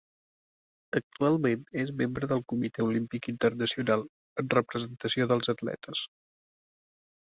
Actualment 0.99 1.67
és 1.83 1.91
membre 1.99 2.29
el 2.37 2.41
Comitè 2.53 2.87
Olímpic 2.87 3.29
Internacional 3.35 4.07
en 4.45 4.53
representació 4.57 5.29
dels 5.35 5.53
atletes. 5.55 6.03